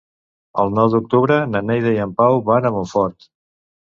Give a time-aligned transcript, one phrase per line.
[0.61, 3.29] El nou d'octubre na Neida i en Pau van a Montfort.